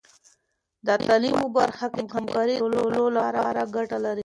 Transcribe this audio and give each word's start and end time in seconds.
د 0.85 0.87
تعلیم 1.05 1.35
په 1.43 1.49
برخه 1.57 1.87
کې 1.93 2.01
همکاري 2.15 2.55
د 2.57 2.61
ټولو 2.83 3.01
لپاره 3.17 3.61
ګټه 3.75 3.97
لري. 4.05 4.19